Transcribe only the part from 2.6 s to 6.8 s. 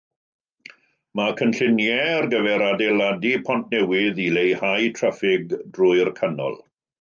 adeiladu pont newydd i leihau traffig drwy'r canol.